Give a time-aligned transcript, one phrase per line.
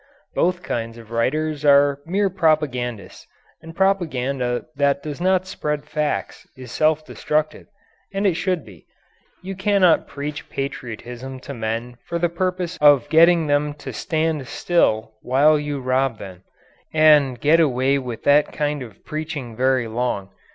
[0.33, 3.27] Both kinds of writers are mere propagandists.
[3.61, 7.67] And propaganda that does not spread facts is self destructive.
[8.11, 8.87] And it should be.
[9.43, 15.13] You cannot preach patriotism to men for the purpose of getting them to stand still
[15.21, 16.45] while you rob them
[16.91, 20.29] and get away with that kind of preaching very long.